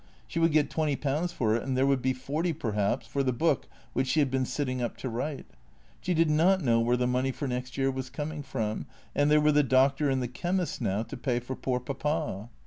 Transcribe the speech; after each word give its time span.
She 0.25 0.39
would 0.39 0.51
get 0.51 0.71
twenty 0.71 0.95
pounds 0.95 1.31
for 1.31 1.55
it, 1.55 1.61
and 1.61 1.77
there 1.77 1.85
would 1.85 2.01
be 2.01 2.11
forty, 2.11 2.53
perhaps, 2.53 3.05
for 3.05 3.21
the 3.21 3.31
book 3.31 3.67
which 3.93 4.07
she 4.07 4.19
had 4.19 4.31
been 4.31 4.45
sitting 4.45 4.81
up 4.81 4.97
to 4.97 5.09
write. 5.09 5.45
She 5.99 6.15
did 6.15 6.27
not 6.27 6.63
know 6.63 6.79
where 6.79 6.97
the 6.97 7.05
money 7.05 7.31
for 7.31 7.47
next 7.47 7.77
year 7.77 7.91
was 7.91 8.09
coming 8.09 8.41
from; 8.41 8.87
and 9.13 9.29
there 9.29 9.39
were 9.39 9.51
the 9.51 9.61
doctor 9.61 10.09
and 10.09 10.19
the 10.19 10.27
chemist 10.27 10.81
now 10.81 11.03
to 11.03 11.15
pay 11.15 11.39
for 11.39 11.55
poor 11.55 11.79
Papa. 11.79 12.49